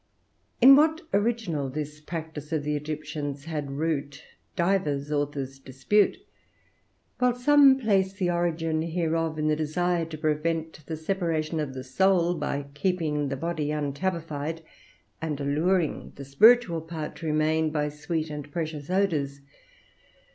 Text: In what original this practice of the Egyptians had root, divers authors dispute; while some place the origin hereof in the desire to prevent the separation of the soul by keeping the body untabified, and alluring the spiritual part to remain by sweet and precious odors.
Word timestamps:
In 0.59 0.75
what 0.75 1.01
original 1.13 1.69
this 1.69 2.01
practice 2.01 2.51
of 2.51 2.63
the 2.63 2.75
Egyptians 2.75 3.45
had 3.45 3.69
root, 3.69 4.23
divers 4.55 5.11
authors 5.11 5.59
dispute; 5.59 6.17
while 7.19 7.35
some 7.35 7.77
place 7.77 8.11
the 8.11 8.31
origin 8.31 8.81
hereof 8.81 9.37
in 9.37 9.47
the 9.47 9.55
desire 9.55 10.05
to 10.05 10.17
prevent 10.17 10.83
the 10.87 10.97
separation 10.97 11.59
of 11.59 11.75
the 11.75 11.83
soul 11.83 12.33
by 12.33 12.65
keeping 12.73 13.29
the 13.29 13.37
body 13.37 13.67
untabified, 13.67 14.63
and 15.21 15.39
alluring 15.39 16.13
the 16.15 16.25
spiritual 16.25 16.81
part 16.81 17.15
to 17.17 17.27
remain 17.27 17.69
by 17.69 17.87
sweet 17.87 18.31
and 18.31 18.51
precious 18.51 18.89
odors. 18.89 19.41